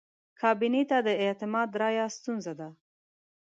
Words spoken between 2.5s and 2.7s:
ده.